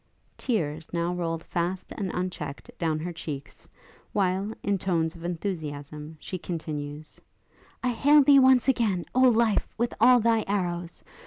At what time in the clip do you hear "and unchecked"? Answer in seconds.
1.91-2.71